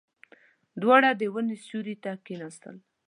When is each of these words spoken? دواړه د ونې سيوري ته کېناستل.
دواړه 0.81 1.09
د 1.19 1.21
ونې 1.33 1.57
سيوري 1.65 1.95
ته 2.03 2.11
کېناستل. 2.25 2.75